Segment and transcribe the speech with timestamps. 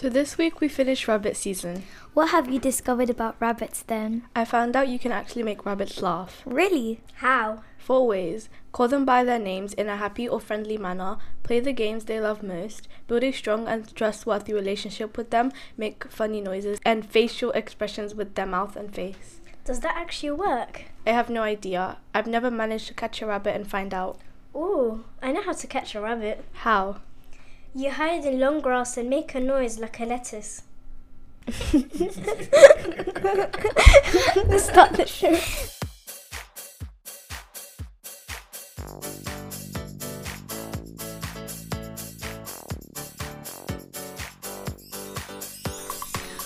[0.00, 1.82] So this week we finished rabbit season.
[2.14, 4.22] What have you discovered about rabbits then?
[4.34, 6.40] I found out you can actually make rabbits laugh.
[6.46, 7.02] Really?
[7.16, 7.64] How?
[7.76, 8.48] Four ways.
[8.72, 12.18] Call them by their names in a happy or friendly manner, play the games they
[12.18, 17.50] love most, build a strong and trustworthy relationship with them, make funny noises, and facial
[17.50, 19.40] expressions with their mouth and face.
[19.66, 20.84] Does that actually work?
[21.06, 21.98] I have no idea.
[22.14, 24.18] I've never managed to catch a rabbit and find out.
[24.56, 26.42] Ooh, I know how to catch a rabbit.
[26.52, 27.02] How?
[27.72, 30.62] You hide in long grass and make a noise like a lettuce.
[31.46, 32.16] Let's
[34.64, 35.38] start the show.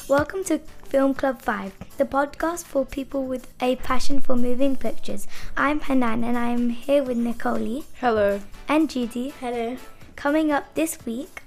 [0.06, 0.58] Welcome to
[0.90, 5.26] Film Club 5, the podcast for people with a passion for moving pictures.
[5.56, 8.42] I'm Hanan and I'm here with Nicole Hello.
[8.68, 9.32] and Judy.
[9.40, 9.78] Hello.
[10.16, 11.42] Coming up this week,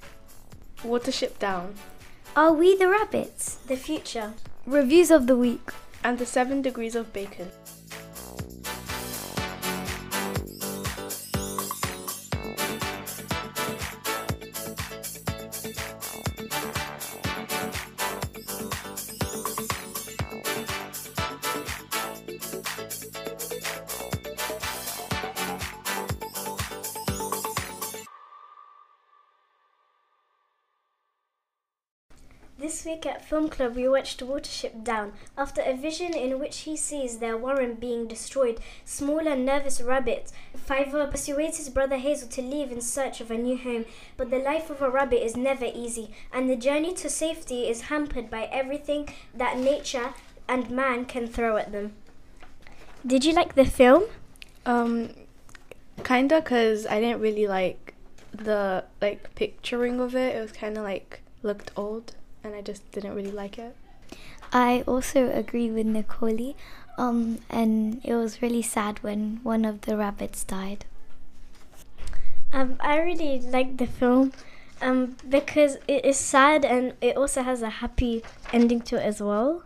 [0.82, 1.74] Watership Down.
[2.36, 3.56] are we the rabbits?
[3.66, 4.34] The future.
[4.66, 5.70] Reviews of the week.
[6.04, 7.50] And the seven degrees of bacon.
[32.60, 35.12] This week at Film Club, we watched Watership Down.
[35.36, 40.32] After a vision in which he sees their warren being destroyed, small and nervous rabbit
[40.56, 43.84] Fiver persuades his brother Hazel to leave in search of a new home.
[44.16, 47.82] But the life of a rabbit is never easy, and the journey to safety is
[47.82, 50.14] hampered by everything that nature
[50.48, 51.92] and man can throw at them.
[53.06, 54.06] Did you like the film?
[54.66, 55.10] Um,
[56.02, 57.94] kinda, cause I didn't really like
[58.32, 60.34] the like picturing of it.
[60.34, 63.76] It was kind of like looked old, and I just didn't really like it.
[64.52, 66.54] I also agree with Nicole,
[66.96, 70.84] um, and it was really sad when one of the rabbits died.
[72.52, 74.32] Um, I really like the film
[74.80, 78.22] um, because it is sad and it also has a happy
[78.52, 79.64] ending to it as well.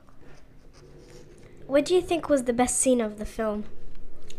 [1.66, 3.64] What do you think was the best scene of the film?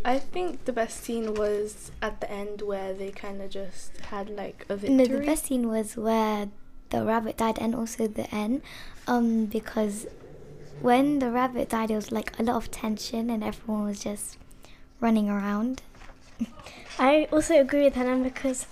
[0.05, 4.29] I think the best scene was at the end where they kind of just had
[4.29, 4.97] like a victory.
[4.97, 6.49] No, the best scene was where
[6.93, 8.61] the rabbit died, and also the end,
[9.07, 10.05] um, because
[10.79, 14.37] when the rabbit died, it was like a lot of tension, and everyone was just
[15.01, 15.81] running around.
[16.99, 18.67] I also agree with Hanan because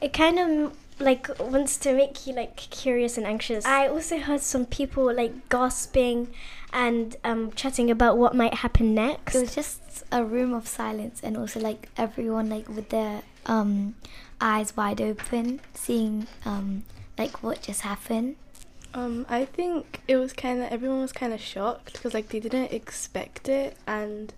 [0.00, 3.66] it kind of like wants to make you like curious and anxious.
[3.66, 6.28] I also heard some people like gasping
[6.72, 9.34] and um, chatting about what might happen next.
[9.34, 13.94] It was just a room of silence, and also like everyone like with their um
[14.40, 16.84] eyes wide open, seeing um
[17.18, 18.36] like what just happened.
[18.94, 22.40] Um, I think it was kind of everyone was kind of shocked because like they
[22.40, 24.32] didn't expect it, and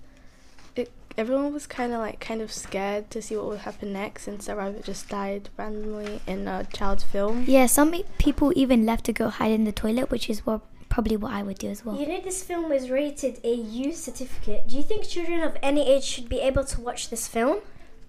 [0.74, 4.24] it everyone was kind of like kind of scared to see what would happen next
[4.24, 7.44] since the rabbit just died randomly in a child's film.
[7.46, 11.16] Yeah, some people even left to go hide in the toilet, which is what probably
[11.16, 11.96] what I would do as well.
[11.96, 14.68] You know, this film was rated a U certificate.
[14.68, 17.60] Do you think children of any age should be able to watch this film?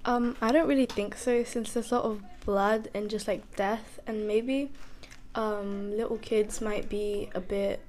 [0.05, 3.43] Um, I don't really think so since there's a lot of blood and just like
[3.55, 4.57] death, and maybe
[5.35, 7.79] um little kids might be a bit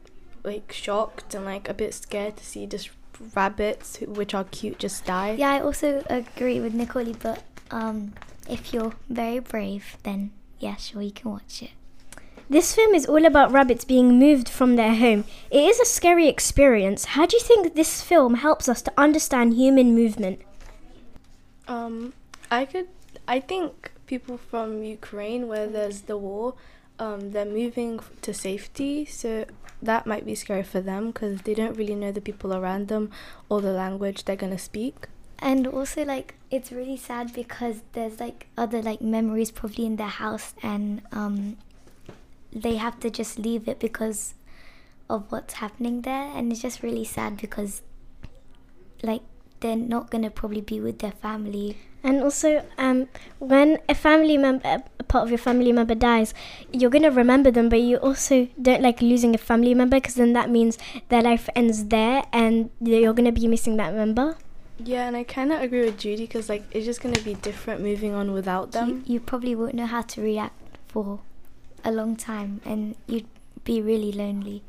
[0.44, 2.90] like shocked and like a bit scared to see just
[3.34, 5.32] rabbits which are cute just die.
[5.38, 8.12] Yeah, I also agree with Nicole, but um,
[8.48, 11.70] if you're very brave, then yeah, sure, you can watch it.
[12.50, 15.24] This film is all about rabbits being moved from their home.
[15.50, 17.04] It is a scary experience.
[17.16, 20.40] How do you think this film helps us to understand human movement?
[21.68, 22.12] Um,
[22.50, 22.88] I could.
[23.30, 26.54] I think people from Ukraine, where there's the war,
[26.98, 29.44] um, they're moving to safety, so
[29.80, 33.12] that might be scary for them because they don't really know the people around them
[33.48, 35.06] or the language they're gonna speak.
[35.38, 40.16] And also, like, it's really sad because there's like other like memories probably in their
[40.24, 41.56] house, and um,
[42.52, 44.34] they have to just leave it because
[45.08, 47.82] of what's happening there, and it's just really sad because
[49.04, 49.22] like
[49.60, 53.08] they're not gonna probably be with their family And also, um,
[53.38, 56.32] when a family member, a part of your family member dies,
[56.72, 60.32] you're gonna remember them, but you also don't like losing a family member because then
[60.32, 60.78] that means
[61.10, 64.36] their life ends there, and you're gonna be missing that member.
[64.82, 67.82] Yeah, and I kind of agree with Judy because like it's just gonna be different
[67.82, 69.04] moving on without them.
[69.04, 70.56] you, you probably won't know how to react
[70.88, 71.20] for
[71.84, 73.28] a long time and you'd
[73.64, 74.62] be really lonely.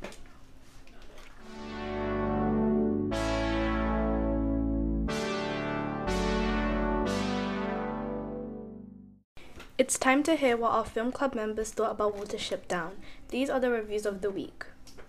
[9.91, 12.93] It's time to hear what our film club members thought about Watership Down.
[13.27, 14.63] These are the reviews of the week.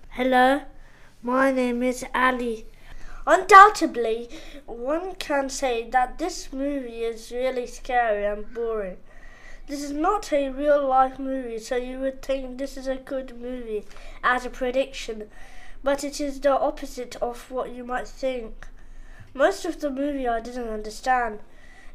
[0.08, 0.62] Hello,
[1.22, 2.66] my name is Ali.
[3.24, 4.28] Undoubtedly,
[4.66, 8.96] one can say that this movie is really scary and boring.
[9.68, 13.40] This is not a real life movie, so you would think this is a good
[13.40, 13.84] movie
[14.24, 15.30] as a prediction,
[15.84, 18.66] but it is the opposite of what you might think.
[19.32, 21.38] Most of the movie I didn't understand.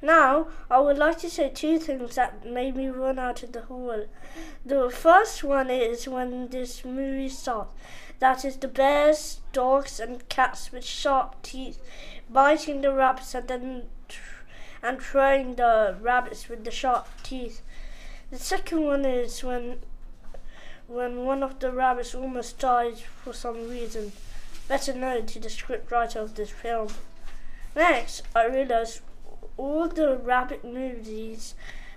[0.02, 3.62] Now, I would like to say two things that made me run out of the
[3.62, 4.06] hall.
[4.66, 7.74] The first one is when this movie starts.
[8.20, 11.80] That is the bears, dogs, and cats with sharp teeth
[12.30, 13.84] biting the rabbits and then
[14.84, 17.62] and throwing the rabbits with the sharp teeth.
[18.30, 19.80] The second one is when
[20.88, 24.14] when one of the rabbits almost dies for some reason,
[24.68, 26.88] better known to the scriptwriter of this film.
[27.76, 29.02] Next, I realized
[29.58, 31.56] all the rabbit movies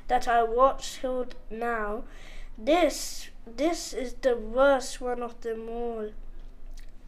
[0.09, 2.05] that I watched till now,
[2.59, 6.11] this this is the worst one of them all.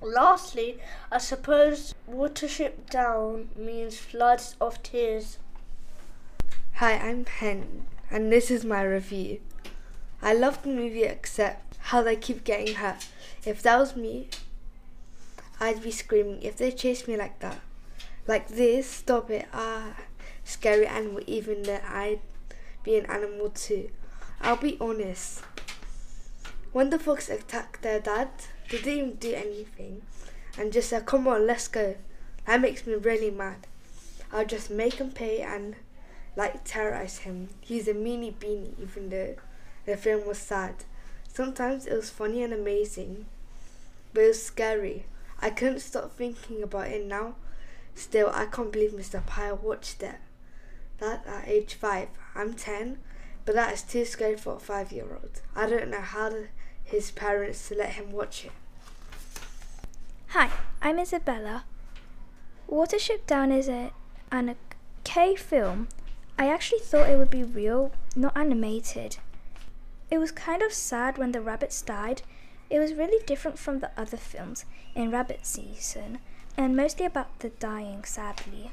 [0.01, 0.79] Lastly,
[1.11, 5.39] I suppose Watership Down means floods of tears.
[6.75, 9.41] Hi, I'm Hen, and this is my review.
[10.21, 13.07] I love the movie except how they keep getting hurt.
[13.45, 14.29] If that was me,
[15.61, 17.61] I'd be screaming if they chased me like that.
[18.27, 19.95] Like this, stop it, ah,
[20.45, 22.21] scary animal, even though I'd
[22.83, 23.91] be an animal too.
[24.41, 25.43] I'll be honest.
[26.73, 28.31] When the fox attacked their dad,
[28.71, 30.03] they didn't even do anything
[30.59, 31.97] and just said, come on, let's go.
[32.47, 33.67] That makes me really mad.
[34.33, 35.77] I'll just make him pay and
[36.37, 37.49] like terrorize him.
[37.61, 39.37] He's a meanie beanie, even though
[39.87, 40.85] the film was sad.
[41.29, 43.27] Sometimes it was funny and amazing,
[44.13, 45.07] but it was scary.
[45.41, 47.35] I couldn't stop thinking about it now.
[47.95, 49.25] Still, I can't believe Mr.
[49.25, 50.17] Pyle watched it.
[51.03, 52.11] That at age five.
[52.37, 52.99] I'm ten,
[53.45, 55.41] but that is too scary for a five year old.
[55.57, 56.33] I don't know how
[56.85, 58.53] his parents let him watch it.
[60.29, 60.51] Hi,
[60.81, 61.65] I'm Isabella.
[62.71, 63.91] Watership Down is a,
[64.31, 64.55] an
[65.01, 65.89] okay film.
[66.39, 69.17] I actually thought it would be real, not animated.
[70.09, 72.23] It was kind of sad when the rabbits died.
[72.71, 76.21] It was really different from the other films in rabbit season,
[76.57, 78.71] and mostly about the dying, sadly.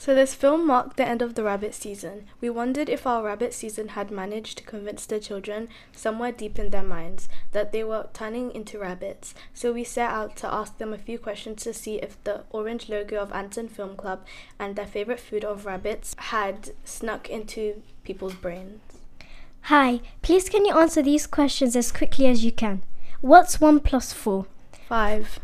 [0.00, 2.24] So this film marked the end of the rabbit season.
[2.40, 6.70] We wondered if our rabbit season had managed to convince the children somewhere deep in
[6.70, 9.34] their minds that they were turning into rabbits.
[9.52, 12.88] So we set out to ask them a few questions to see if the orange
[12.88, 14.24] logo of Anton Film Club
[14.58, 18.80] and their favorite food of rabbits had snuck into people's brains.
[19.64, 22.82] Hi, please can you answer these questions as quickly as you can?
[23.20, 24.46] What's 1 plus 4?
[24.88, 25.38] Five,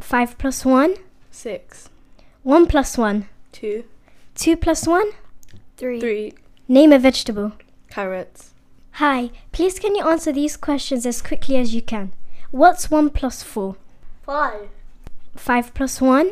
[0.00, 0.96] 5 plus 1?
[1.30, 1.88] six,
[2.42, 3.28] 1 plus 1?
[4.42, 5.04] Two, plus 1?
[5.76, 6.00] Three.
[6.00, 6.32] three,
[6.68, 7.52] Name a vegetable.
[7.88, 8.54] carrots.
[8.92, 12.12] Hi, please can you answer these questions as quickly as you can?
[12.50, 13.76] What's 1 plus 4?
[14.26, 14.68] Five,
[15.36, 16.30] 5 plus 1?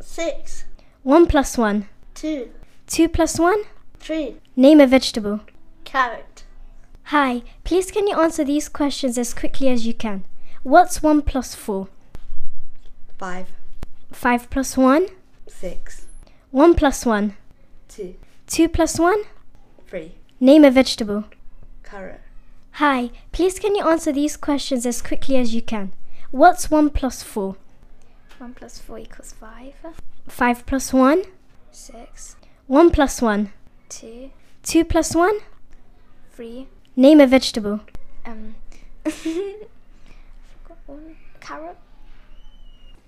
[0.00, 0.64] six,
[1.02, 1.88] 1 plus 1?
[2.14, 2.50] two,
[2.86, 3.62] 2 plus 1?
[3.98, 5.40] three, Name a vegetable.
[5.84, 6.44] carrot.
[7.14, 10.24] Hi, please can you answer these questions as quickly as you can?
[10.62, 11.88] What's 1 plus 4?
[13.18, 13.48] Five,
[14.12, 15.06] 5 plus 1?
[15.48, 16.06] six,
[16.52, 17.34] 1 plus 1?
[17.98, 18.14] Two,
[18.46, 19.22] 2 plus 1?
[19.88, 21.24] three, Name a vegetable.
[21.82, 22.20] carrot.
[22.72, 25.92] Hi, please can you answer these questions as quickly as you can?
[26.30, 27.56] What's 1 plus 4?
[28.38, 29.74] 1 plus 4 equals 5.
[30.28, 31.22] 5 plus 1?
[31.72, 32.36] 6.
[32.68, 33.52] 1 plus 1?
[33.88, 34.30] 2.
[34.62, 35.34] 2 plus 1?
[36.32, 36.66] 3.
[36.94, 37.80] Name a vegetable.
[38.24, 38.54] Um.
[39.04, 39.58] forgot
[40.86, 41.16] one.
[41.40, 41.76] Carrot.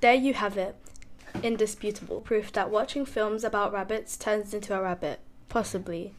[0.01, 0.75] There you have it.
[1.43, 5.21] Indisputable proof that watching films about rabbits turns into a rabbit.
[5.49, 6.13] Possibly.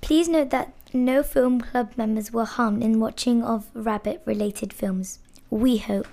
[0.00, 5.18] Please note that no film club members were harmed in watching of rabbit related films.
[5.50, 6.06] We hope.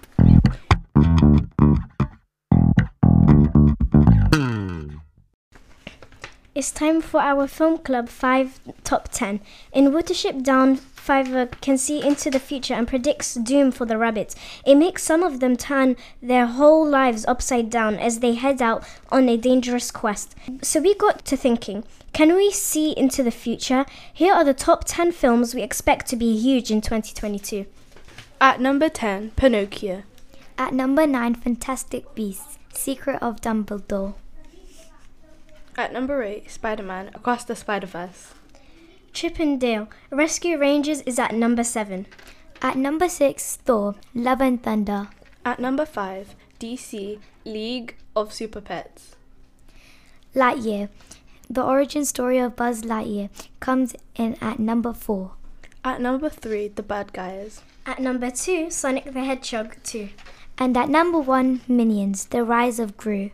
[6.65, 9.39] It's time for our film club 5 top 10.
[9.71, 13.99] In Watership Down, Fiver uh, can see into the future and predicts doom for the
[13.99, 14.35] rabbits.
[14.65, 18.83] It makes some of them turn their whole lives upside down as they head out
[19.09, 20.33] on a dangerous quest.
[20.63, 23.85] So we got to thinking can we see into the future?
[24.11, 27.67] Here are the top 10 films we expect to be huge in 2022.
[28.41, 30.01] At number 10, Pinocchio.
[30.57, 34.15] At number 9, Fantastic Beasts Secret of Dumbledore.
[35.77, 38.33] At number 8, Spider Man Across the Spider Verse.
[39.11, 42.05] Chip and Dale Rescue Rangers is at number 7.
[42.61, 45.09] At number 6, Thor Love and Thunder.
[45.43, 49.15] At number 5, DC League of Super Pets.
[50.33, 50.89] Lightyear.
[51.49, 53.29] The origin story of Buzz Lightyear
[53.59, 55.31] comes in at number 4.
[55.83, 57.61] At number three, The Bad Guys.
[57.85, 60.09] At number two, Sonic the Hedgehog 2.
[60.57, 62.25] And at number 1, Minions.
[62.25, 63.29] The Rise of Gru.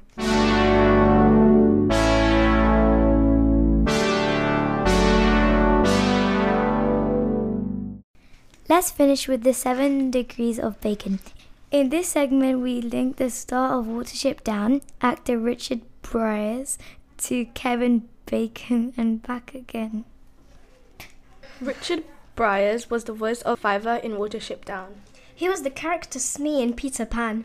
[8.72, 11.20] Let's finish with the seven degrees of bacon.
[11.72, 16.78] In this segment, we link the star of Watership Down, actor Richard Briers,
[17.18, 20.06] to Kevin Bacon and back again.
[21.60, 22.06] Richard
[22.38, 25.01] Briers was the voice of Fiver in Watership Down.
[25.36, 27.44] He was the character Smee in Peter Pan.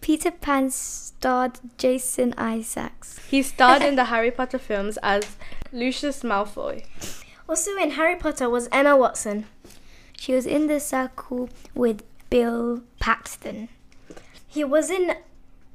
[0.00, 3.18] Peter Pan starred Jason Isaacs.
[3.28, 5.36] He starred in the Harry Potter films as
[5.72, 6.84] Lucius Malfoy.
[7.48, 9.46] Also in Harry Potter was Emma Watson.
[10.16, 13.68] She was in the circle with Bill Paxton.
[14.46, 15.16] He was in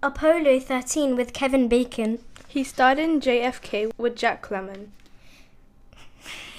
[0.01, 2.19] Apollo 13 with Kevin Bacon.
[2.47, 4.87] He starred in JFK with Jack Lemmon.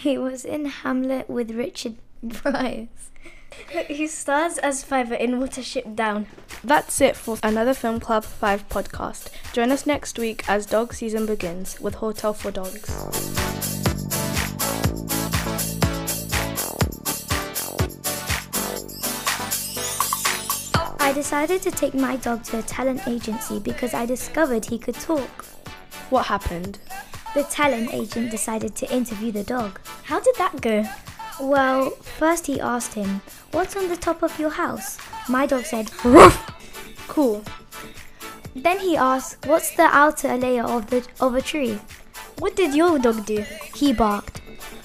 [0.00, 2.88] He was in Hamlet with Richard Briers.
[3.88, 6.26] He stars as Fiver in Watership Down.
[6.64, 9.28] That's it for another Film Club 5 podcast.
[9.52, 13.69] Join us next week as dog season begins with Hotel for Dogs.
[21.10, 24.94] I decided to take my dog to a talent agency because I discovered he could
[24.94, 25.44] talk.
[26.08, 26.78] What happened?
[27.34, 29.80] The talent agent decided to interview the dog.
[30.04, 30.84] How did that go?
[31.40, 34.98] Well, first he asked him, What's on the top of your house?
[35.28, 35.90] My dog said,
[37.08, 37.42] Cool.
[38.54, 41.80] Then he asked, What's the outer layer of the of a tree?
[42.38, 43.44] What did your dog do?
[43.74, 44.42] He barked.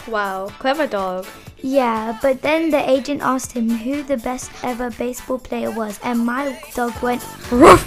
[0.08, 1.28] Wow, clever dog.
[1.66, 6.24] Yeah, but then the agent asked him who the best ever baseball player was, and
[6.24, 7.82] my dog went Ruff!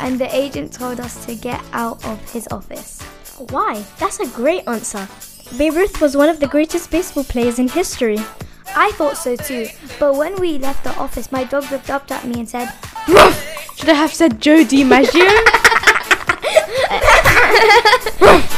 [0.00, 3.02] And the agent told us to get out of his office.
[3.50, 3.84] Why?
[3.98, 5.06] That's a great answer.
[5.58, 8.16] Babe Ruth was one of the greatest baseball players in history.
[8.74, 9.68] I thought so too,
[10.00, 12.72] but when we left the office, my dog looked up at me and said,
[13.76, 15.28] Should I have said Joe DiMaggio?